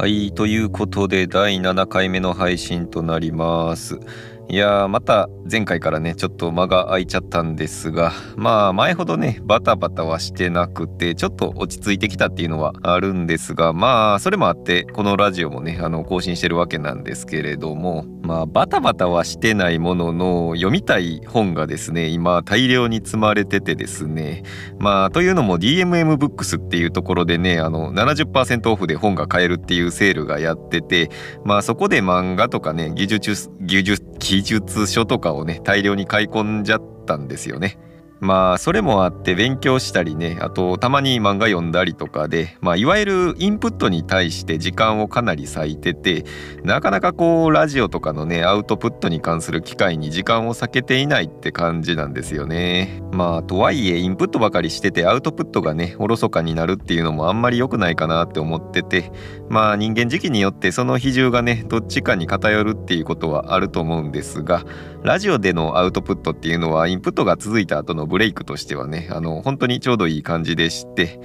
[0.00, 4.00] はいということで第7回目の配信となります。
[4.48, 24.44] いやーまた前回からねちょっと間が空いちゃったんですがまあ前ほどねバタバタはしてなくてちょっと落ち着いてきたっていうのはあるんですがまあそれもあってこのラジオもねあの更新してるわけなんですけれどもまあバタバタはしてないものの読みたい本がですね今大量に積まれててですね
[24.78, 31.10] まあというのも DMM ブックスっていうところでねあの70%オフで本が買えるっていうセールがやってて
[31.44, 37.78] まあそこで漫画とかね技術技術技術書とかをね大量に買い込んじゃったんですよね。
[38.20, 46.24] まあそれもあって勉強したりねあとたまに漫画読んだりとかでまあいわゆるインプットに対して時間をかなり割いてて
[46.62, 53.02] なかなかこうラジオとかのねアウトプットに関する機会に時間を避けていないって感じなんですよね。
[53.12, 59.10] まあとはいえインプットばかりしててアウトプットがねおろそかになるっていうのもあんまり良くないかなって思ってて
[59.48, 64.64] まあ人間時期によってその比重がねどっちかに偏るっていうことはあると思うんですが
[65.02, 71.18] ラジオでのアウトプットっていうのはインプットが続いた後のブレイクとしてはねあの本当にちょうどいい感じでして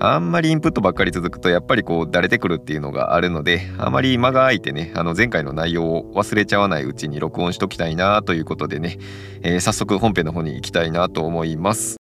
[0.00, 8.98] あんまりインプットばっかり続くとやっぱりこうだれてくるっていうのがあるのであまり間が空いてねあの前回の内容を忘れちゃわないうちに録音しときたいなということでね、
[9.42, 12.00] えー、早速本編の方に行きたいなと思います。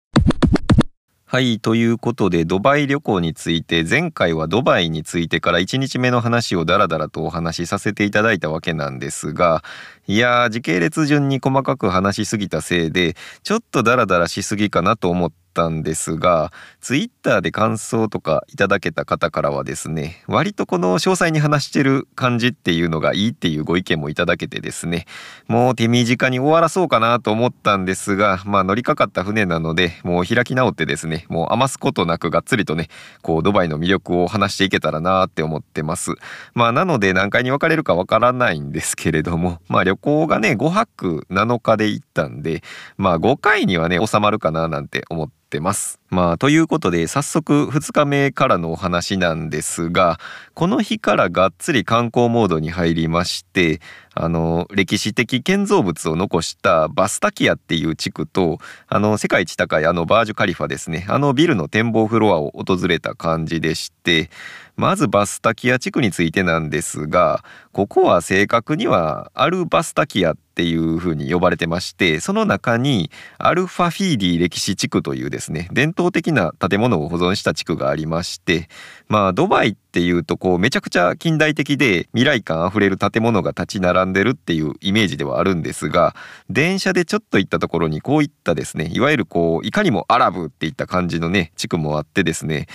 [1.31, 9.63] はいということでドバイ旅行について前回はドバイについてから1日目の話をダラダラとお話しさせていただいたわけなんですが
[10.11, 25.07] いやー時系列順に細かく話しすぎたせいでちょっとダラダラしすぎかなと思ったんですがツイッターで感想とかいただけた方からはですね割とこの詳細に話してる感じっていうのがいいっていうご意見もいただけてですね
[25.49, 32.87] もう手短に終わらそうかなと思ったんですがまあ乗りかかった船なのでもう開き直ってですねもう余すことなくがっつりとね
[33.23, 36.15] こうドバイの魅力を話していけたらなって思ってます。
[36.55, 42.63] まあなので何回に分かれるかわからないんですけれどもまあ旅行がね5泊7日で行ったんで
[42.97, 45.99] まあ5回にはね収まるかななんて思ってってます。
[46.11, 50.19] まあということで早速2日目からのお話なんですが
[50.55, 53.81] この日からがっつり観光モードに入りまして
[54.15, 58.59] あの歴史的建造物を残したバスタキアっていう地区と
[58.89, 64.31] あの世界一高いあのバージュカリファですねあのビルの展望フロアを訪れた感じでして
[64.79, 78.69] まずバスタキア地区についてなんですがここは正確にはアルバスタキアっていう風に呼ばれてましてその中にアルファフィーディ歴史地区というですね伝統的な建物を保存した地区がありまして
[79.09, 86.15] まあドバイっていうとこうめちゃくちゃ近代的で未来感あふれる建物が立ち並んでるっていうイメージではあるんですが
[86.51, 92.69] 電車でちょっと行ったところにこういったですねいわゆるこういかにもアラブっていった感じのね地区もあってですね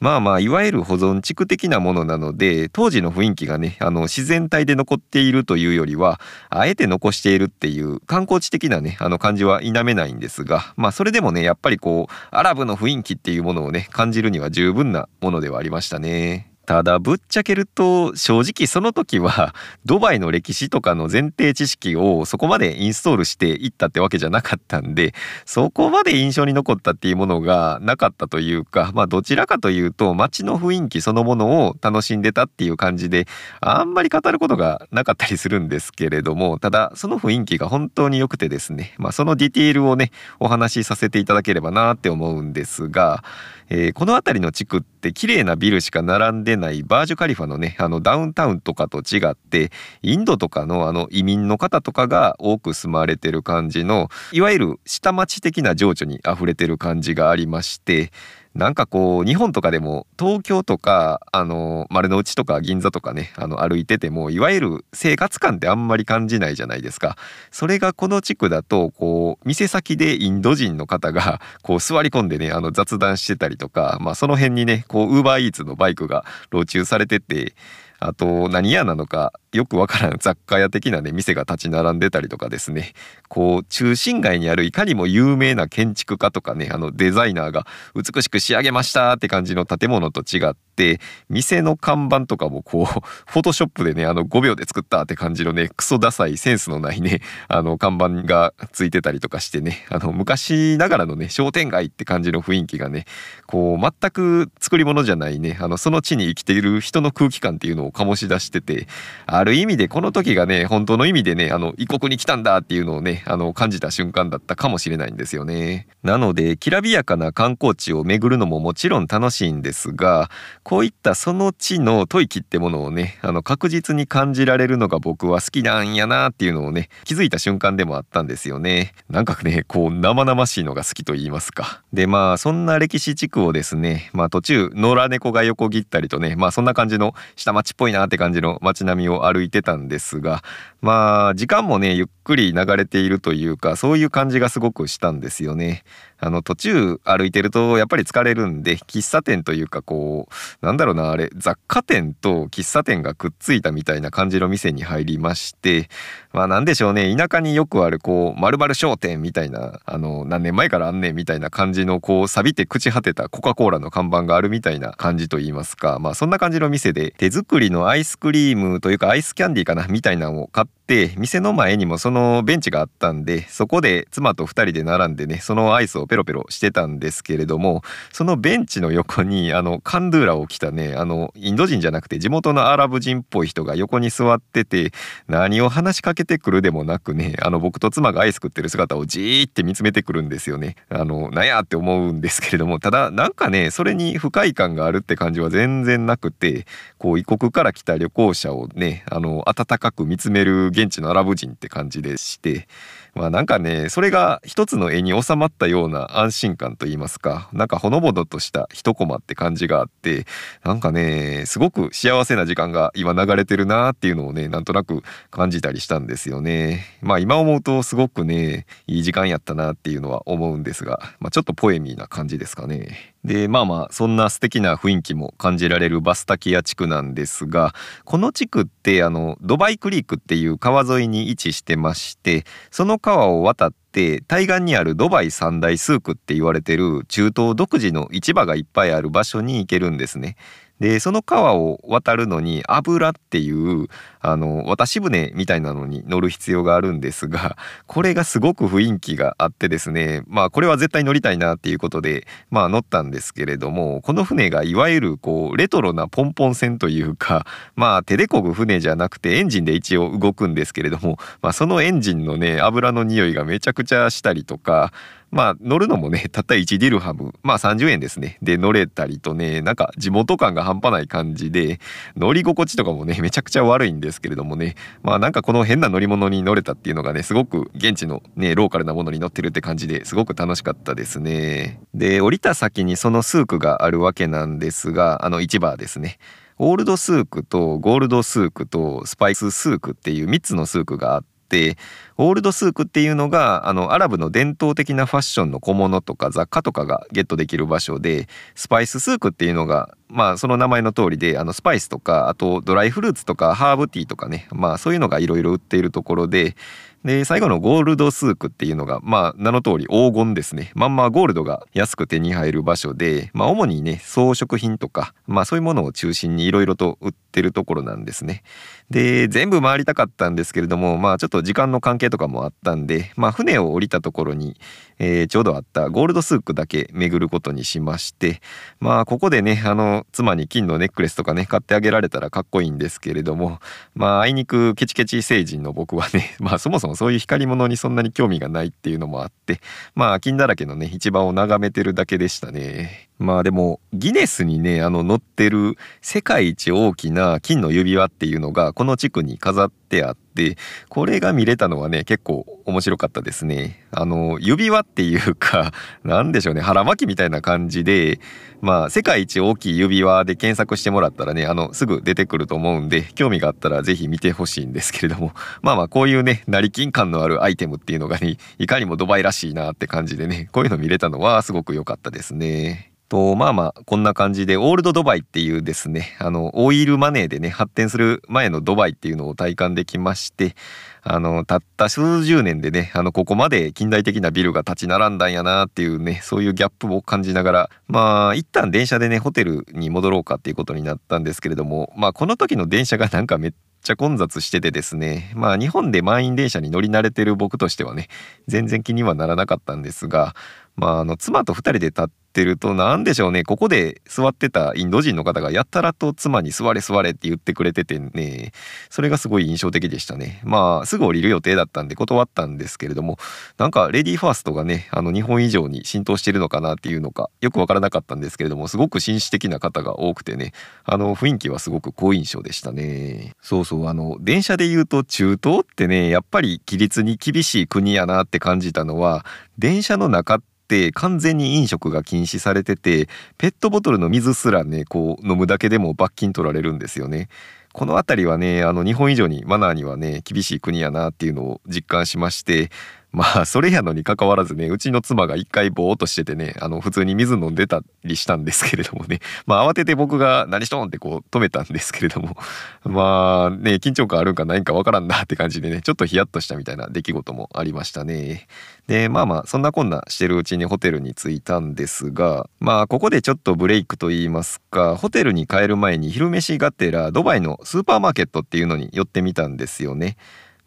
[0.00, 16.49] まあまあいわゆる保存地区的なものなので当時の雰囲気がねあの自然体で残っているというよりはあえて残しているっていう観光地的なねあの感じは否めないんですがまあそれでもねやっぱりこうアラブの雰囲気っていうものをね感じるには十分なものではありましたね。
[16.70, 25.12] ただぶっちゃけると正直その時は ドバイの歴史とかの前提知識をそこまでインストールしていったってわけじゃなかったんで
[25.44, 33.26] そこまで印象に残ったっていうものがなかったというかまあどちらかというと街の雰囲気そのものを楽しんでたっていう感じで
[33.60, 43.24] あんまり語ることがなかったりするんですけれどもただその雰囲気が本当に良くてですねまあそのディティールをねお話しさせていただければなって思うんですが
[43.70, 49.70] えー、この辺りの地区って綺麗なビルしか並んでないバージュカリファのねあのダウンタウンとかと違って
[50.02, 58.10] インドとかのあの移民の方とかが多く住まれてる感じのいわゆる下町的な情緒にあふれてる感じがありまして
[58.54, 67.16] なんかこう日本とかでも東京とかあの丸の内とか銀座とかねあの歩いててもいわゆる生活感ってあんまり感じないじゃないですか。
[67.52, 77.54] それがこの地区だとこう店先でインド人の方が こう座り込んでねあの雑談してたりとかまあその辺にねこうウーバーイーツのバイクが路中されてて
[78.00, 82.92] あと何屋なのかよくわからん雑貨屋的なね店が立ち並んでたりとかですね。
[83.28, 87.64] こう中心街にあるいかにも有名な建築家とかねあのデザイナーが
[87.94, 92.84] 美しく仕上げましたって感じの建物と違って店の看板とかもこう
[93.30, 103.04] フォトショップでねあの5秒で作ったって感じのねクソダサいセンスのないねあの看板がついてたりとかしてねあの昔ながらのね商店街って感じの雰囲気がね
[103.46, 108.86] こう全く作り物じゃないねあのその地に生きている人の空気感っていうのをを醸し出してて、
[109.26, 115.86] ある意味でこの時がね、本当の意味でね、あの、異国に来たんだっていうのをね、あの、感じた瞬間だったかもしれないんですよね。
[116.02, 120.30] なので、きらびやかな観光地を巡るのももちろん楽しいんですが、
[120.62, 128.94] こういったその地の吐息ってものをね、あの、確実に感じられるのが僕は好きなんやなっていうのをね、気づいた瞬間でもあったんですよね。
[129.08, 131.82] なんかね、こう、生々しいのが好きと言いますか。
[131.92, 140.44] で、まあ、そんな歴史地区をですね、まあ途中、野良猫が横切ったりとね、まあそんな感じの下町っぽいなって感じの街並みを歩いてたんですが、
[140.82, 145.82] まあ時間もね、ゆっくり流れているというか、そういう感じがすごくしたんですよね。
[146.20, 155.88] あの途中歩いてるとやっぱり疲れるんで喫茶店というかこうなんだろうなあれ雑貨店と喫茶店がくっついたみたいな感じの店に入りまして
[156.32, 170.79] まあなんでしょうね田舎によくあるこう〇〇商店みたいなあの何年前からあんねんみたいな感じのこう錆びて朽ち果てたコカ・コーラの看板があるみたいな感じと言いますかまあそんな感じの店で手作りのアイスクリームというかアイスキャンディーかなみたいなのを買って
[171.16, 177.82] 店の前にもそのベンチがあったんでそこで妻と2人で並んでねそのアイスをペロペロしてたんですけれども
[178.12, 184.92] そのベンチの横にあのカンドゥーラを着たねあのインド人じゃなくて地元のアラブ人っぽい人が横に座ってて
[185.28, 190.76] 何を話しかけてくるでもなくねあの僕と妻がアイス食ってる姿をじーって見つめてくるんですよね。
[190.88, 196.66] あのなんやって思うんですけれどもただなんかねそれに不快感があるって感じは全然なくて
[196.98, 202.68] こう異国から来た旅行者をねあの温かく見つめる現現地のアラブ人って感じでして
[203.14, 210.26] まあなんかねそれが一つの絵に収まったような安心感といいますかなんかほのぼのとした一コマって感じがあって
[210.64, 216.84] なんかねすごく幸せな時間が今流れてるなっていうのをねなんとなく感じたりしたんですよね。
[217.02, 223.09] まあ今思うとすごくねいい時間やったなっていうのは思うんですが、まあ、ちょっとポエミーな感じですかね。
[223.24, 227.74] でまあまあそんな素敵な雰囲気も感じられるバスタキア地区なんですが
[228.04, 240.36] この地区ってあのドバイクリークっていう川沿いに位置してましてその川を渡って対岸にあるドバイ三大スークって言われてる中東独自の市場がいっぱいある場所に行けるんですね。
[240.80, 243.88] でその川を渡るのに油っていう
[244.20, 247.56] あの渡し船みたいなのに乗る必要があるんですが
[247.86, 257.46] これがすごく雰囲気があってですねまあこれは絶対乗りたいなっていうことでまあ乗ったんですけれどもこの船がいわゆるこうレトロなポンポン船というか
[257.76, 264.92] まあ手で漕ぐ船じゃなくてエンジンで一応動くんですけれども、まあ、そのエンジンのね油の匂いがめちゃくちゃしたりとか
[265.30, 267.34] まあ乗るのもねたった1ディルハム。
[267.42, 268.38] まあ30円ですね。
[268.42, 271.80] で乗れたりとねなんか地元感が半端ない感じで
[272.16, 274.74] 乗り心地とかもねめちゃくちゃ悪いんですけれどもね。
[275.02, 281.80] まあなんかこの変な乗り物に乗れたっていうのがねすごく現地のねローカルなものに乗ってるって感じですごく楽しかったですね。
[281.94, 286.18] で降りた先にそのスークがあるわけなんですがあの市場ですね。
[286.62, 291.76] オールドスークとゴールドスークとスパイススークっていう3つのスークがあってて
[292.16, 306.56] オールドスークっていうのがあのアラブの伝統的なファッションの小物とか雑貨とかがゲットできる場所でスパイススークっていうのがまあその名前の通りであのスパイスとかあとドライフルーツとかハーブティーとかねまあそういうのがいろいろ売っているところで
[307.04, 310.70] で最後のゴールドスークっていうのがまあ名の通り黄金ですね。
[310.74, 318.42] まんまゴールドが安く手に入る場所でまあ主にね装飾品とかまあそういうものを中心にいろいろと売っててるところなんですね。
[318.90, 324.56] で全部回りたかったんですけれどもまあちょっと時間の関係とかもあったんでまあ船を降りたところに、
[324.98, 328.40] えー、ちょうどあったゴールドスークだけ巡ることにしまして
[328.80, 333.60] まあここでねあの妻に金のネックレスとかね買ってあげられたらかっこいいんですけれども
[333.94, 339.60] まああいにくケチケチ星人の僕はね まあそもそもそういう光り物にそんなに興味がないっていうのもあって
[339.94, 343.09] まあ金だらけのね市場を眺めてるだけでしたね。
[343.20, 350.56] まあでもギネスにねあの載ってる世界一大きな金の指輪っていうのがこの地区に飾ってあって
[350.88, 355.72] これが見れたのはね結構面白かったですねあの指輪っていうか
[356.02, 358.20] 何でしょうね腹巻きみたいな感じで
[358.62, 372.89] まあ世界一大きい指輪で検索してもらったらねあのすぐ出てくると思うんで興味があったら是非見てほしいんですけれども まあまあこういうね成金感のあるアイテムっていうのがねいかにもドバイらしいなって感じでねこういうの見れたのはすごく良かったですね。
[373.10, 380.54] とまあまあこんな感じでオールドドバイっていうですねあのオイルマネーでね発展する前のドバイっていうのを体感できまして
[381.02, 393.52] あのたった数十年でねあのここまで近代的なビルが立ち並んだんやなっていうねそういうギャップを感じながらまあ一旦電車でねホテルに戻ろうかっていうことになったんですけれどもまあこの時の電車がなんかめっ
[393.82, 398.06] ちゃ混雑しててですねまあ日本で満員電車に乗り慣れてる僕としてはね
[398.46, 400.36] 全然気にはならなかったんですが
[400.76, 403.42] まああの妻と2人で立ってると何でしょうね。
[403.42, 408.52] ここで座ってたインド人の方がやたらと妻に座れ座れって言ってくれててね。
[408.88, 410.40] それがすごい印象的でしたね。
[410.44, 413.18] まあすぐ降りる予定だったんで断ったんですけれども
[413.58, 420.52] なんかレディーファーストがねあの日本以上に浸透してるのかなっていうのかよくわからなかったんですけれどもすごく紳士的な方が多くてね
[420.84, 423.34] あの雰囲気はすごく好印象でしたね。
[423.42, 429.24] そうそうあの電車で言うと中東ってねやっぱり規律に厳しい国やなって感じたのは
[429.58, 433.08] 電車の中って完全に飲食が禁止禁止されてて
[433.38, 437.28] ペットボトルの水すらねこう飲むだけでも罰金取られるんですよね。
[437.72, 442.70] この辺りはねあの日本以上にマナーにはね厳しい国やなっていうのを実感しまして
[443.12, 452.36] まあそれやのに関わらずねうちの妻が一回ぼーっとしててねあの普通に水飲んでたりしたんですけれどもね まあ慌てて僕が「何しとん?」ってこう止めたんですけれども
[452.84, 458.46] まあね緊張感あるんかないんかわからんなって感じでねちょっとヒヤッとしたみたいな出来事もありましたね。
[458.86, 470.16] でまあまあそんなこんなしてるうちにホテルに着いたんですがまあここでちょっとブレイクと言いますかホテルに帰る前に昼飯がてらドバイのスーパーマーケットっていうのに寄ってみたんですよね。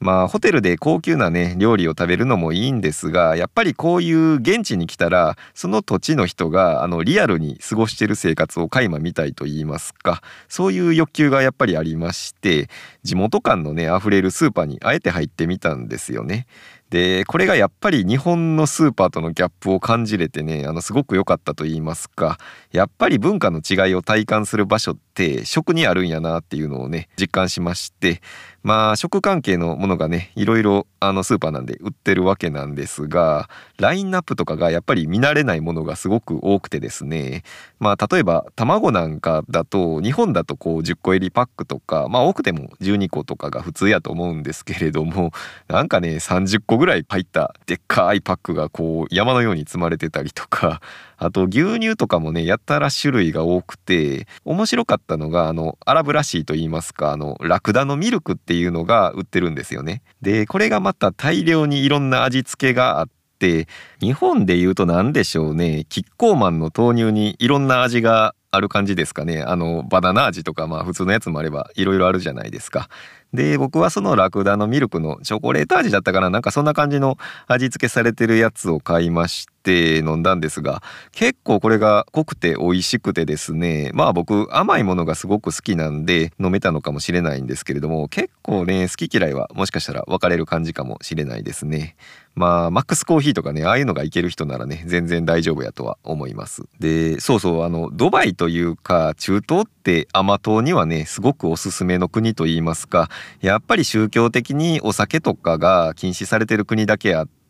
[0.04, 12.70] まあホテルで高級なね料理を食べるのもいいんですがやっぱりこういう現地に来たらその土地の人があのリアルに過ごしてる生活を垣間見たいと言いますかそういう欲求がやっぱりありまして
[13.04, 16.48] 地元感のね溢れるスーパーにあえて入ってみたんですよね。
[16.94, 22.38] でこれがやっぱり日本のスーパーとのギャップを感じれてねあのすごく良かったと言いますか
[22.72, 28.22] やっぱり文化の違いを体感する場所って食にあるんやなっていうのをね実感しまして
[28.64, 37.44] まあ食関係のものがねいろいろあのスーパーなんで売ってるわけなんですがラインナップとかがやっぱり見慣れないものがすごく多くてですね
[37.80, 45.32] まあ例えば卵なんかだと日本だとこう10個入りパックとかまあ多くても12個とかが普通やと思うんですけれども
[45.68, 50.82] なんかね30個ぐらいぐらい入ったでっかいパックがこう山のように積まれてたりとか
[51.16, 60.02] あと牛乳とかもねやたら種類が多くて面白かったのがあのアラブらしいと言いますかあのラクダのミルクっていうのが売ってるんですよね。
[60.22, 63.10] でこれがまた大量にいろんな味付けがあっ
[63.40, 63.70] て
[64.02, 72.90] 日本で言うと何でしょうねキッコーマンの豆乳にいろんな味がある感じですかねあのバナナ味とかまあ普通のやつもあればいろいろあるじゃないですか
[73.34, 76.30] で僕はそのラクダのミルクのチョコレート味だったかな。
[76.30, 91.96] なんかそんな感じの味付けされてるやつを買いまして飲んだんですが結構これが濃くて美味しくてですねまあ僕甘いものがすごく好きなんで飲めたのかもしれないんですけれども結構ね好き嫌いはもしかしたら分かれる感じかもしれないですね。
[92.36, 96.64] まあマックスコーヒーとかねああいうのがいける人ならね全然大丈夫やとは思います。
[96.80, 103.10] でそうそうあのドバイというか中東って甘党にはねすごくおすすめの国と言いますか
[103.42, 107.43] やっぱり宗教的にお酒とかが禁止されてる国だけあって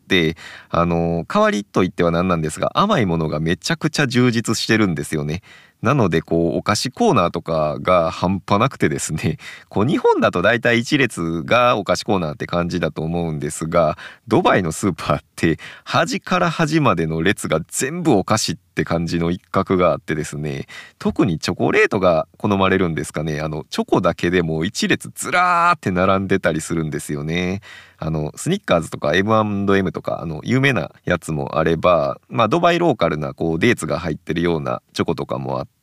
[0.68, 5.42] あの代わりといっては何なんですが甘いものがめちゃくちゃ充実してるんですよね。
[5.82, 9.36] なのでこうお菓子コーナーとかが半端なくてですね
[9.68, 20.66] こう日本だと大体1列がお菓子コーナーって感じだと思うんですがドバイのスーパーって端から端までの列が全部お菓子って感じの一角があってですね
[20.98, 23.40] 特にチョコレートが好まれるんですかね。
[23.40, 27.60] あのチョコだけでも1列ずらーって並んでたりするんですよね。
[27.98, 35.73] あのスニッカーズとか M&M とかあの有名なやつもあればまあドバイローカルなこうデーツが入ってるようなチョコとかもあって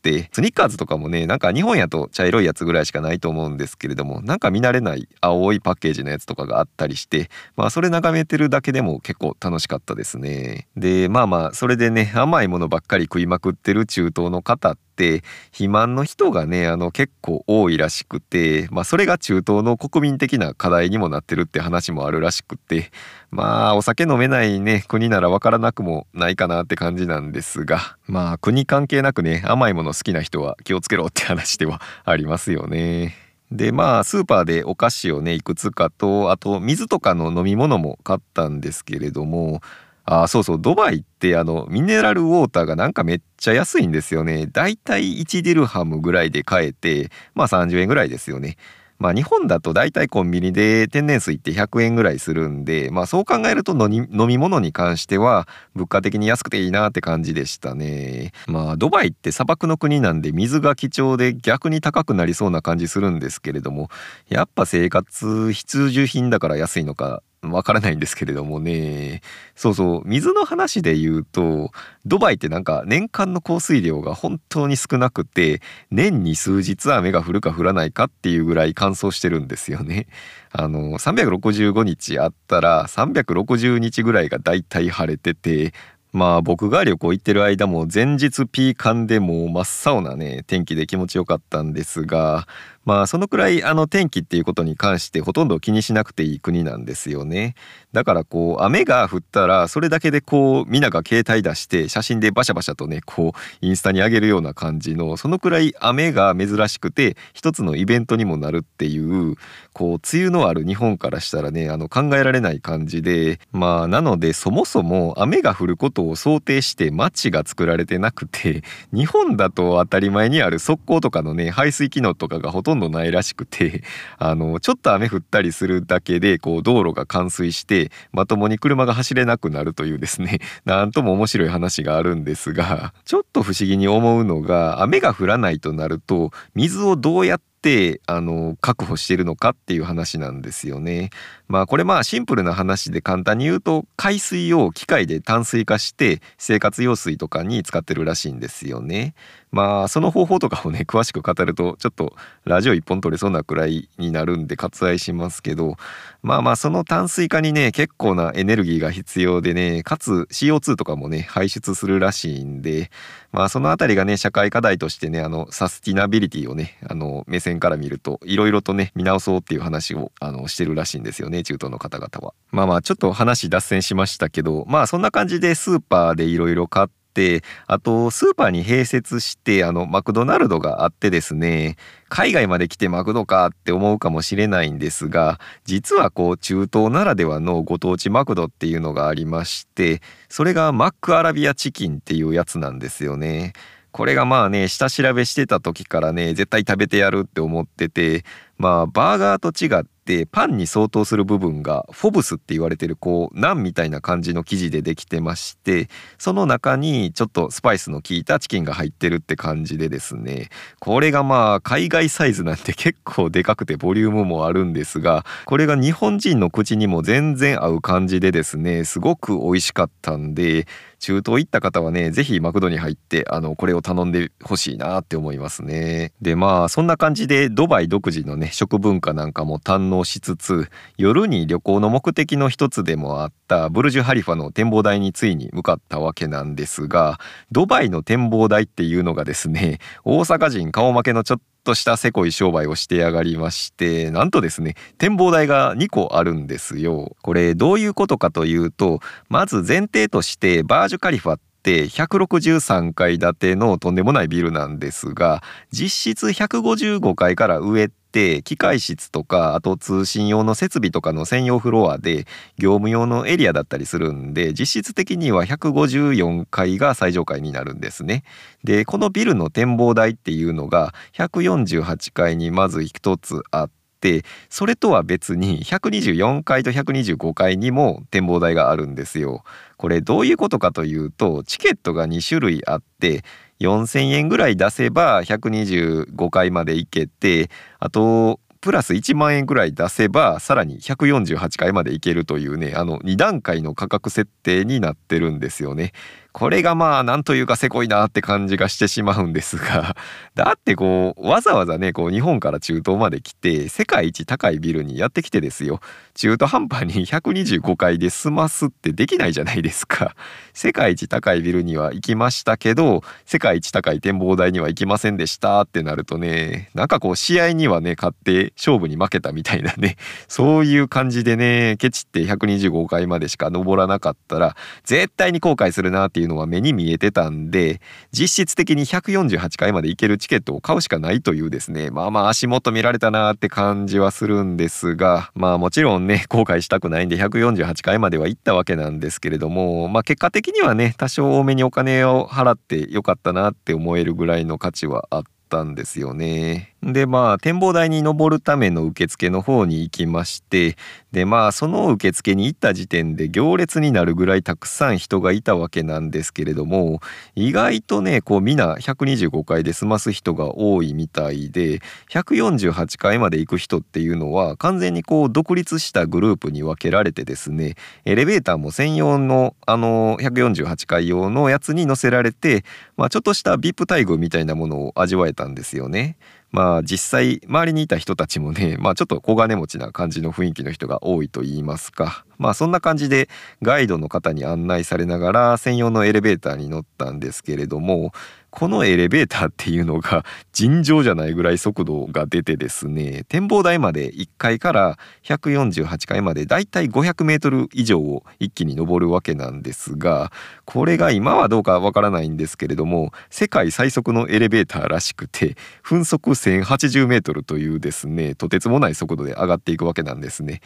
[0.32, 10.68] スニッカーズとかもねなんか日本やと茶色いやつぐらいしかないと思うんですけれどもなんか見慣れない青いパッケージのやつとかがあったりしてまあそれ眺めてるだけでも結構楽しかったですね。
[10.76, 22.92] でまあまあそれでね甘いものばっかり食いまくってる中東の方って肥満の人がねあの結構多いらしくて、まあ、それが中東の国民的な課題にもなってるって話もあるらしくて
[23.32, 33.16] まあお酒飲めないね国なら分からなくもないかなって感じなんですがまあ国関係なくね甘いもの好きな人は気をつけろって話ではありますよね。
[33.52, 39.62] でまあスーパーでお菓子をねいくつかとあと水とかの飲み物も買ったんですけれども
[40.06, 48.56] あそうそうドバイってあのミネラルウォーターがなんかめっちゃ安いんですよねだいたい1ディルハムぐらいで買えてまあ30円ぐらいですよね
[49.02, 58.32] まあ日本だと大体コンビニで天然水って100円ぐらいするんで、まあそう考えると飲み物に関しては物価的に安くていいなって感じでしたね。
[58.46, 63.90] まあドバイって砂漠の国なんで水が貴重で逆に高くなりそうな感じするんですけれども、
[64.30, 69.22] やっぱ生活必需品だから安いのかわからないんですけれどもね。
[69.56, 71.72] そうそう、水の話で言うと、
[72.06, 80.06] ドバイってなんか年間の降水量が本当に少なくて、年に数日雨が降るか降らないかっていうぐらい乾燥してるんですよね。
[80.52, 85.74] あの、365日あったら360日ぐらいがだいたい晴れてて、
[86.14, 92.48] まあ僕が旅行行ってる間も前日ピーカンでも真っ青なね天気で気持ちよかったんですが
[92.86, 97.56] まあそのくらいあの天気っていうことに関してほとんど気にしなくていい国なんですよね。
[97.94, 109.36] だからこう雨が降ったらそれだけでこうみんなが携帯出して写真でバシャバシャとねこうインスタに上げるような感じのそのくらい雨が珍しくて一つのイベントにもなるっていう
[109.74, 123.84] こう梅雨のある日本からしたらねあの考えられない感じでまあなのでそもそも雨が降ることを想定して街が作られてなくて日本だと当たり前にある側溝とかのね排水機能とかがほとんどとんどないらしくて
[124.18, 141.12] あのちょっと雨降ったりするだけでこう道路が冠水してまともに車が走れなくなるというですね なんとも面白い話があるんですがちょっと不思議に思うのが雨が降らないとなると水をどうやってっあの確保してるのかっていう話なんですよね。
[141.52, 149.14] まあこれまあシンプルな話で簡単に言うと海水を機械で淡水化して生活用水とかに使ってるらしいんですよね。
[149.52, 152.14] まあその方法とかをね詳しく語るとちょっと
[152.46, 155.76] ラジオ一本取れそうなくらいになるんで割愛しますけど
[156.24, 162.92] まあまあその淡水化にね結構なエネルギーが必要でねかつ CO2 とかもね排出するらしいんで
[163.34, 172.34] まあその辺りがね社会課題としてねあのサスティナビリティをねあの目線から見るといろいろとね見直そうっていう話をあのしてるらしいんですよね中東の方々は。
[172.52, 181.76] まあまあちょっと話脱線しましたけどまあそんな感じでスーパーでいろいろ買ってあとスーパーに併設してあのマクドナルドがあってですね
[182.10, 193.54] 海外まで来てマクドかって思うかもしれないんですが実はこう中東ならではのご当地マクドっていうのがありましてそれがマックアラビアチキンっていうやつなんですよね。
[193.92, 198.24] これがまあね下調べしてた時からね絶対食べてやるって思ってて
[198.62, 205.90] まあバーガーと違ってパンに相当する部分がフォブスって言われてるこうナンみたいな感じの生地でできてまして
[206.20, 210.50] その中にちょっとスパイスの効いたチキンが入ってるって感じでですね。
[210.80, 220.68] これがまあ海外サイズなんて結構でかくてボリュームもあるんですがこれが日本人の口にも全然合う感じでですねすごく美味しかったんで
[221.02, 226.14] 中東行った方はね是非マクドに入ってあのこれを頼んでほしいなって思いますね。
[226.22, 237.20] でまあそんな感じでドバイ独自のね食文化なんかも堪能しつつ夜に旅行の目的の一つでもあったブルジュ・ハリファの展望台についに向かったわけなんですが
[237.52, 247.16] ドバイの展望台っていうのがですね大阪人顔負けのちょっとしたせこい商売をしてやがりましてなんとですね展望台が2個あるんですよ。
[247.22, 262.26] これどういうことかというとまず前提としてバージュカリファって163階建てのとんでもないビルなんですが実質155階から上って機械室とかあと通信用の設備とかの専用フロアで
[262.58, 268.24] 業務用のエリアだったりするんで実質的には154階が最上階になるんですね。
[268.64, 273.82] でこのビルの展望台っていうのが148階にまず1つあって
[274.20, 279.44] っそれとは別に124階と125階にも展望台があるんですよ。
[279.78, 283.24] これどういうことかというとチケットが2種類あって
[283.62, 295.94] 4,000円ぐらい出せば125回まで行けてあとプラス1万円ぐらい出せばさらに148回までいけるというねあの2段階の価格設定になってるんですよね。
[296.34, 299.96] これがまあなんというかせこいなって感じがしてしまうんですが
[300.36, 305.82] だってこうわざわざねこう日本から中東まで来て世界一高いビルにやってきてですよ。
[306.14, 310.16] 中途半端に125階で済ますってできないじゃないですか。
[310.54, 327.82] 世界一高いビルには行きましたけど世界一高い展望台には行きませんでしたってなるとねなんかこう試合にはね勝って勝負に負けたみたいなね そういう感じでねケチって125階までしか登らなかったら絶対に後悔するなっていうのは目に見えてたんで
[328.12, 346.71] 実質的に148階まで行けるチケットを買うしかないというですねまあまあ足元見られたなーって感じはするんですがまあもちろんね後悔したくないんで148階までは行ったわけなんですけれどもまあ結果的にはね多少多めにお金を払ってよかったなって思えるぐらいの価値はあったんですよね。
[346.84, 350.78] でまあ展望台に登るための受付の方に行きまして
[351.12, 357.00] でまあその受付に行った時点で行列になるぐらいたくさん人がいたわけなんですけれども
[357.36, 372.66] 意外とねこうみんな125階で済ます人が多いみたいで148階まで行く人っていうのは完全にこう独立したグループに分けられてですねエレベーターも専用のあの148階用のやつに乗せられて、
[372.98, 376.18] まあ、ちょっとした VIP 待遇みたいなものを味わえたんですよね。
[376.52, 382.26] まあ実際周りにいた人たちもね、まあちょっと小金持ちな感じの雰囲気の人が多いと言いますか。
[382.42, 383.30] まあそんな感じで
[383.62, 388.12] ガイドの方に案内されながら専用のエレベーターに乗ったんですけれども、
[388.50, 400.34] このエレベーターっていうのが 尋常じゃないぐらい速度が出てですね展望台まで1階から148階までだいたい500メートル以上を一気に登るわけなんですが
[400.66, 410.60] これが今はどうかわからないんですけれども世界最速のエレベーターらしくて分速1080メートルというですねとてつもない速度で上がっていくわけなんですね。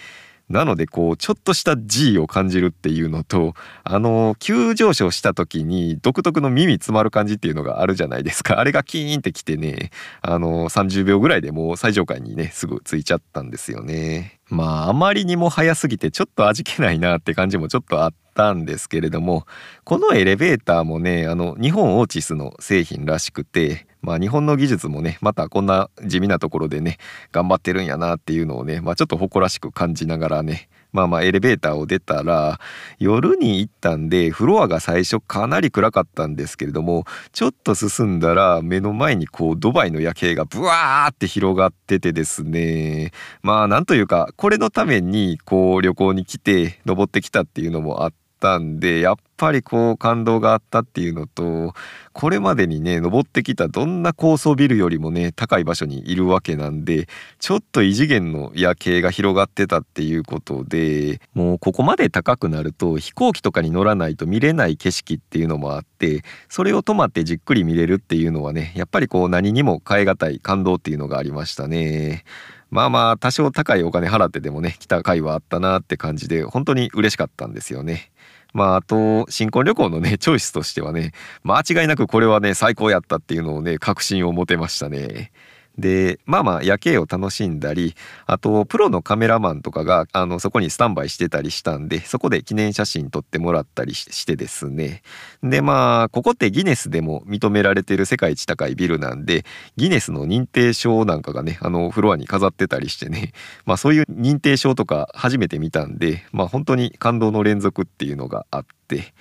[0.50, 9.90] なのでこうちょっとした G を感じるっていうのとあの急上昇した時に独特の耳詰まる感じっていうのがあるじゃないですか あれがキーンってきてね
[10.22, 14.40] あの30秒ぐらいでもう最上階にねすぐ着いちゃったんですよね。
[14.50, 19.48] まああまりにも早すぎてちょっと味気ないなって感じもちょっとあったんですけれども
[19.84, 26.98] このエレベーターもねあの日本オーチスの製品らしくてまあ日本の技術もねまたこんな地味なところでね
[27.32, 32.60] 頑張ってるんやなっていうのをねまあちょっと誇らしく感じながらねまあまあエレベーターを出たら
[33.00, 51.74] 夜に行ったんでフロアが最初かなり暗かったんですけれどもちょっと進んだら目の前にこうドバイの夜景がブワーって広がっててですねまあなんというかこれのためにこう旅行に来て登ってきたっていうのもあってったんでやっぱりこう感動があったっていうのと
[52.14, 57.08] これまでにね登ってきたどんな高層ビルよりもね高い場所にいるわけなんで
[57.40, 72.24] ちょっと異次元の夜景が広がってたっていうことでもうここまで高くなると飛行機とかに乗らないと見れない景色っていうのもあってそれを止まってじっくり見れるっていうのはねやっぱりこう何にも代え難い感動っていうのがありましたね。
[72.72, 78.12] まあまあ多少高いお金払ってでもね来た回はあったなって感じで本当に嬉しかったんですよね。
[78.56, 81.12] まああと新婚旅行のね チョイスとしてはね
[81.44, 85.32] 間違いなくこれはね最高やったっていうのをね確信を持てましたね。
[85.78, 95.02] でまあまあ夜景を楽しんだりあとプロのカメラマンとかがあのそこにスタンバイしてたりしたんでそこで記念写真撮ってもらったりしてですね。
[95.44, 103.34] でまあここってギネスでも認められてる世界一高いビルなんでギネスの認定証なんかがねあのフロアに飾ってたりしてね。
[103.66, 109.14] まあそういう認定証とか初めて見たんでまあ本当に感動の連続っていうのがあって。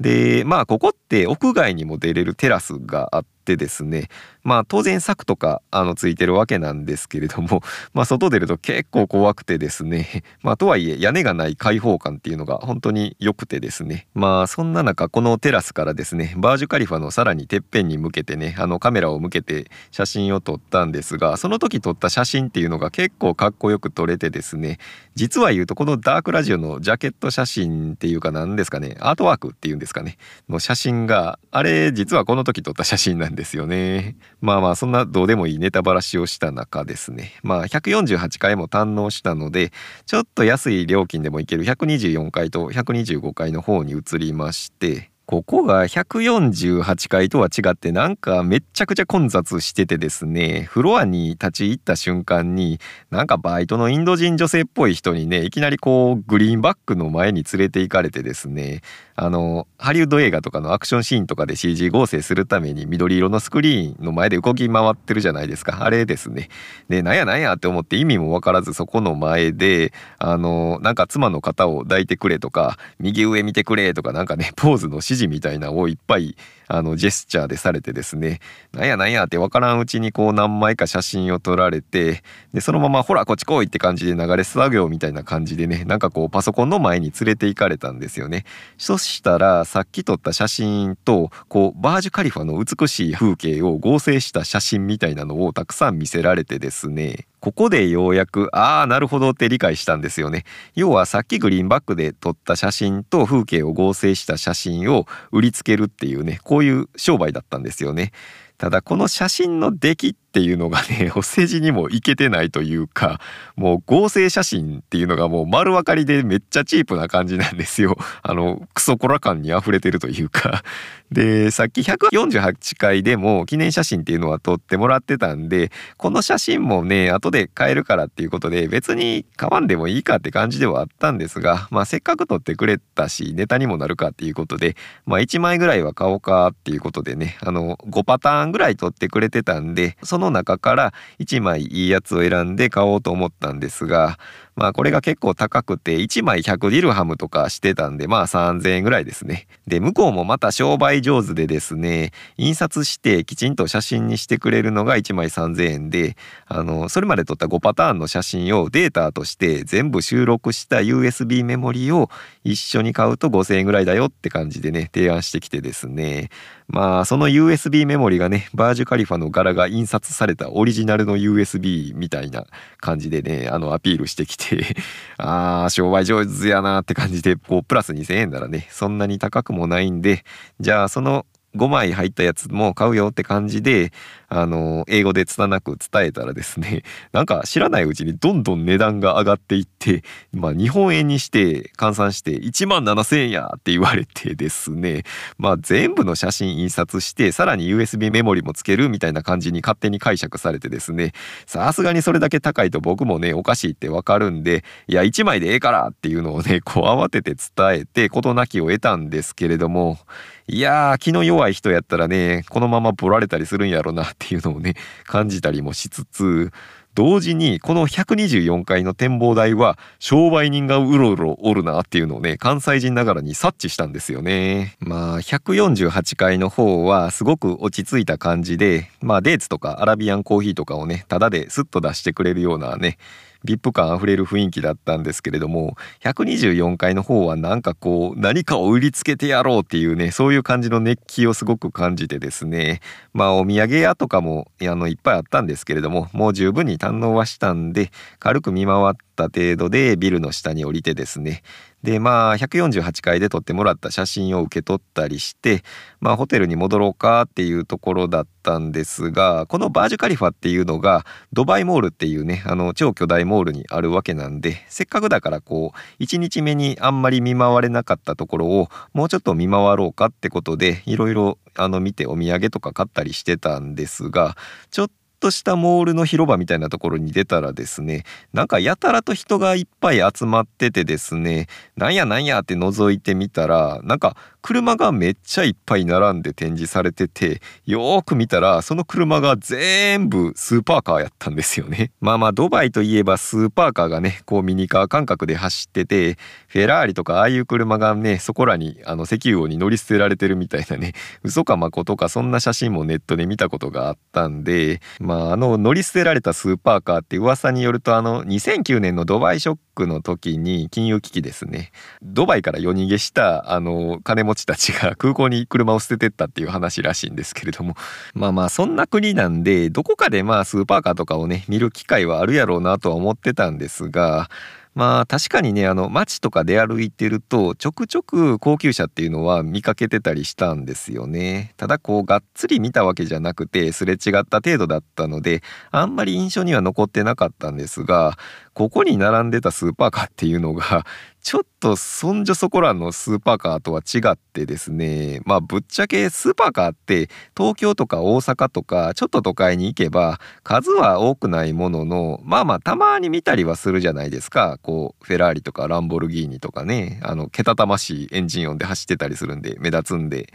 [0.00, 4.08] でまあここって屋外にも出れるテラスがあってですね
[4.42, 24.78] まあ当然柵とかあのついてるわけなんですけれどもまあ外出ると結構怖くてですねまあとはいえ屋根がない開放感っていうのが本当に良くてですねまあそんな中このテラスからですねバージュカリファのさらにてっぺんに向けてねあのカメラを向けて写真を撮ったんですがその時撮った写真っていうのが結構かっこよく撮れてですね
[25.14, 30.16] 実は言うとこのダークラジオのジャケット写真っていうか何ですかねアートワークっていうんですかね
[30.48, 34.16] の写真があれ実はこの時撮った写真なんですよね。
[34.40, 37.32] まあまあそんなどうでもいいネタばらしをした中ですね。
[37.42, 39.72] まあ148回も堪能したので
[40.06, 52.78] ちょっと安い料金でも行ける124回と125回の方に移りましてここが148階とは違ってなんかめっちゃくちゃ混雑しててですねフロアに立ち入った瞬間に
[53.10, 58.82] なんかバイトのインド人女性っぽい人にねいきなりこうグリーンバックの前に連れて行かれてですね
[59.16, 65.84] あのハリウッド映画とかのアクションシーンとかで CG 合成するために緑色のスクリーンの前で動き回ってるじゃないですか。
[65.84, 66.48] あれですね。
[66.88, 78.40] でなんやなんやって思って意味も分からずそこの前であのなんか妻の肩を抱いてくれとか右上見てくれとかなんかねポーズの指示みたいなをいっぱいあのジェスチャーでされてですね
[78.72, 82.22] なんやなんやって分からんうちにこう何枚か写真を撮られて
[82.52, 88.44] でそのままほらこっち来いって感じで流れ作業みたいな感じでねなんかこうパソコンの前に連れて行かれたんですよね。
[88.78, 100.44] そしたらさっき撮った写真とこうバージュカリファの美しい風景を合成した写真みたいなのをたくさん見せられてですねここでようやくああなるほどって理解したんですよね。
[100.74, 108.12] 要はさっきグリーンバックで撮った写真と風景を合成した写真を売りつけるっていうねこういう商売だったんですよね。
[108.58, 113.20] ただこの写真の出来っっていうのがね お世辞にもいけてないというか
[113.54, 117.96] もう合成写真っていうのがもう丸分かりでめっちゃチープな感じなんですよ。
[118.24, 120.64] あのクソコラ感に溢れてるというか。
[121.12, 144.18] でさっき148回でも記念写真っていうのは撮ってもらってたんでこの写真もね後で変えるからっていうことで別に買わんでもいいかって感じではあったんですがまあせっかく撮ってくれたしネタにもなるかっていうことでまあ1枚ぐらいは買おうかっていうことでねあの5パターンぐらい撮ってくれてたんでそのの中から1枚いいやつを選んで買おうと思ったんですが
[144.56, 149.48] まあこれが結構高くて1枚100ディルハムとかしてたんでまあ3000円ぐらいですね。
[149.66, 162.08] で向こうもまた商売上手でですね印刷してきちんと写真にしてくれるのが1枚3000円であのそれまで撮った5パターンの写真をデータとして全部収録した USB メモリを
[162.44, 166.30] 一緒に買うと5000円ぐらいだよって感じでね提案してきてですね
[166.68, 172.46] まあその USB メモリがねバージュカリファの柄が印刷されたオリジナルの USB みたいな
[172.78, 174.76] 感じでねあのアピールしてきて
[175.18, 180.24] ああ商売上手やなって感じでこうプラス2000円ならねそんなに高くもないんで
[180.58, 183.92] じゃあその5枚入ったやつも買うよって感じで
[184.36, 195.04] あの英語で拙く伝えたらですね なんか知らないうちにどんどん値段が上がっていってまあ日本円にして換算して1万7,000円やって言われてですね
[195.38, 201.12] まあ全部の写真印刷してさらに USB メモリもつけるみたいな感じに勝手に解釈されてですね
[201.46, 209.98] さすがにそれだけ高いと僕もねおかしいってわかるんでいや1枚でええからっていうのをね こう慌てて伝えて事なきを得たんですけれども
[210.46, 216.50] いやー気の弱い人やったらねこのままボられたりするんやろなってていうのをね感じたりもしつつ
[216.94, 224.76] 同時にこの124階の展望台は商売人がうろうろおるなっていうのをね関西人ながらに察知したんですよね。
[224.78, 232.96] まあ148階の方はすごく落ち着いた感じでまあデーツとかアラビアンコーヒーとかをねタダですっと出してくれるようなね
[233.44, 242.80] VIP 感あふれる雰囲気だったんですけれども124階の方はなんかこう何かを売りつけてやろうっていうねそういう感じの熱気をすごく感じてですね。
[243.12, 251.42] まあお土産屋とかもあのいっぱいあったんですけれどももう十分に堪能はしたんで軽く見回った程度でビルの下に降りてですね
[251.84, 255.62] でまあ148階で撮ってもらった写真を受け取ったりして
[256.00, 274.38] まあホテルに戻ろうかっていうところだったんですがこのバージュカリファっていうのがドバイモールっていうねあの超巨大モールにあるわけなんでせっかくだからこう1日目にあんまり見回れなかったところをもうちょっと見回ろうかってことでいろいろあの見てお土産とか買ったりしてたんですが
[274.70, 281.46] ちょっととしたモールの広場みたいなところに出たらですねなんかやたらと人がいっぱい集まっててですね
[281.76, 291.92] なんやなんやって覗いてみたらなんか車がめっちゃいっぱい並んで展示されててよーく見たらその車が全部スーパーカーやったんですよね。
[292.02, 311.70] まあまあドバイといえばスーパーカーがねこうミニカー感覚で走っててフェラーリとかああいう車がねそこらにあの石油王に乗り捨てられてるみたいなね嘘かまことかそんな写真もネットで見たことがあったんでまああの乗り捨てられたスーパーカーって噂によるとあの2009年のドバイショックの時に金融危機ですね。
[312.02, 317.74] ドバイから夜逃げしたあの金持ちたちが空港に車を捨ててったっていう話らしいんですけれども。
[318.14, 324.28] まあまあそんな国なんでどこかでまあスーパーカーとかをね見る機会はあるやろうなとは思ってたんですが
[324.74, 331.54] まあ確かにねあの街とか出歩いてるとちょくちょく高級車っていうのは見かけてたりしたんですよね。
[331.56, 338.18] ただこうがっつり見たわけじゃなくてすれ違った程度だったのであんまり印象には残ってなかったんですが
[338.52, 340.84] ここに並んでたスーパーカーっていうのが
[341.24, 360.30] ちょっとそんじょそこらのスーパーカーとは違ってですねまあぶっちゃけスーパーカーって東京とか大阪とかちょっと都会に行けば数は多くないもののまあまあたまに見たりはするじゃないですかこうフェラーリとかランボルギーニとかねあのけたたましいエンジン音で走ってたりするんで目立つんで。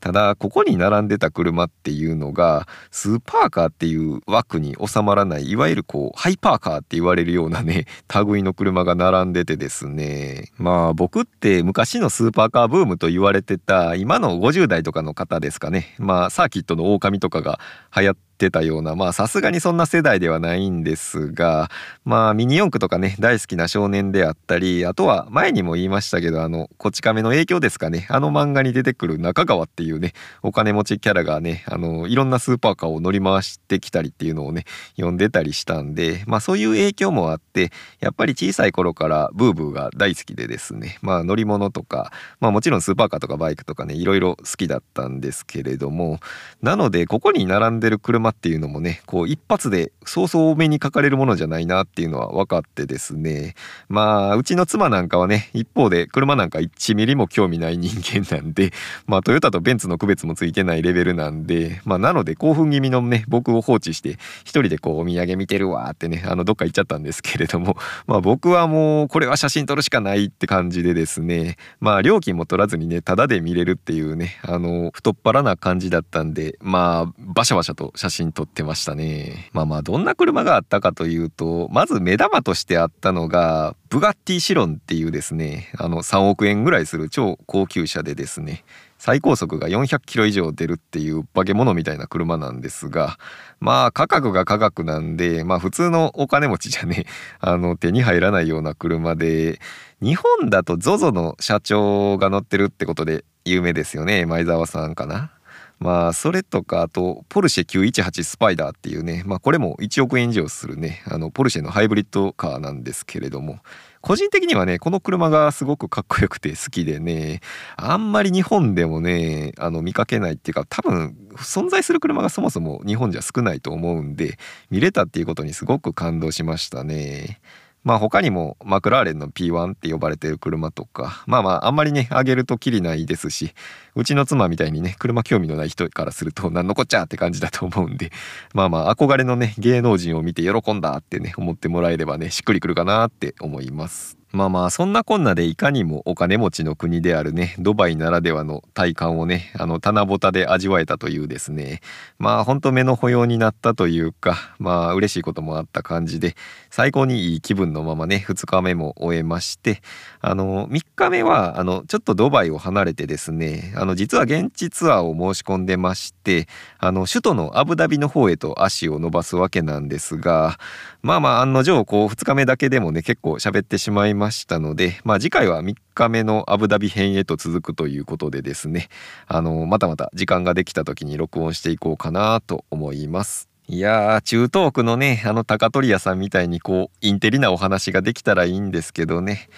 [0.00, 7.86] ただここに並んでた車っていうのがスーパーカーっていう枠に収まらないいわゆるこうハイパーカーって言われるようなね
[8.26, 10.50] 類の車が並んでてですね。
[10.56, 15.94] まあ僕って昔のスーパーカーブームと言われてた今の50代とかの方ですかね。
[15.98, 17.60] まあサーキットの狼とかが
[17.96, 21.70] 流行っててたようなまあさすがにそんな世代ではないんですが
[22.04, 34.64] まあミニ四駆とかね大好きな少年であったりあとは前にも言いましたけどあのこち亀の影響ですかねあの漫画に出てくる中川っていうねお金持ちキャラがねあのいろんなスーパーカーを乗り回してきたりっていうのをね
[34.96, 37.70] 読んでたりしたんでまあそういう影響もあって
[38.00, 46.20] やっぱり小さい頃からブーブーが大好きでですねまあ乗り物とかまあもちろんスーパーカーとかバイクとかねいろいろ好きだったんですけれども
[46.62, 53.54] なのでここに並んでる車車っていうのもねこう一発でそうそう多めに書かれるものじゃないなっていうのは分かってですね。
[53.88, 58.72] まあうちの妻なんかはね一方で車なんか1ミリも興味ない人間なんで
[59.06, 88.64] まあトヨタとベンツの区別もついてないレベルなんでまあなので興奮気味のね僕を放置して一人でこうお土産見てるわってねあのどっか行っちゃったんですけれども まあ僕はもうこれは写真撮るしかないって感じでですねまあ料金も取らずにねタダで見れるっていうねあの太っ腹な感じだったんでまあバシャバシャと写真真撮ってましたねまあまあどんな車があったかというとまず目玉としてあったのがブガッティシロンっていうですねあの3億円ぐらいする超高級車でですね
[88.98, 93.18] 最高速が400キロ以上出るっていう化け物みたいな車なんですが
[93.60, 97.04] まあ価格が価格なんでまあ普通のお金持ちじゃね
[97.40, 99.60] あの手に入らないような車で
[100.00, 105.30] 日本だと ZOZO の社長が乗ってるってことで有名ですよね前澤さんかな。
[105.78, 113.58] まあそれとかあとポルシェ918スパイダーっていうねまあこれも1億円以上するねあのポルシェのハイブリッドカーなんですけれども
[114.00, 117.40] 個人的にはねこの車がすごくかっこよくて好きでね
[117.76, 124.38] あんまり日本でもねあの見かけないっていうか多分存在する車がそもそも日本じゃ少ないと思うんで
[124.70, 127.40] 見れたっていうことにすごく感動しましたね。
[127.84, 133.52] まあ他にもマクラーレンの P1 って呼ばれてる車とかまあまああんまりねあげるときりないですし
[133.94, 138.10] うちの妻みたいにね車興味のない人からすると何のこっちゃって感じだと思うんで
[138.54, 144.23] まあまあ憧れのね芸能人を見て喜んだってね思ってもらえればねしっくりくるかなって思います。
[144.34, 151.80] まあまあそんなこんなでいかにもお金持ちの国であるねドバイならではの体感をねあの棚ぼたで味わえたというですね。
[152.18, 156.34] まあほんと目の保養になったというかまあ嬉しいこともあった感じで
[156.70, 159.82] 最高にいい気分のままね2日目も終えまして
[160.20, 166.48] あの3日目はあのちょっとドバイを離れてですねあの実は現地ツアーを申し込んでまして
[166.80, 170.58] あの首都のアブダビの方へと足を伸ばすわけなんですが
[171.04, 178.88] まあまあ案の定こう2日目だけでもね結構喋ってしまいましたのでまあ次回は3日目のアブダビ編へと続くということでですね
[179.26, 183.50] あのまたまた時間ができた時に録音していこうかなと思います。
[183.68, 189.50] いやー中東区のねあの高取屋さんみたいにこうインテリなお話ができたらいいんですけどね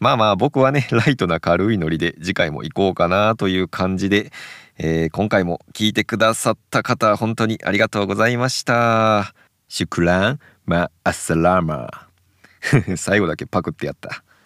[0.00, 4.32] まあまあ僕はね ライトな軽いノリで次回も行こうかなという感じで、
[4.78, 9.32] えー、今回も聞いてくださった方本当にありがとうございました。
[9.68, 14.22] シュクランまあアッサラーマー 最後だけパクってやった。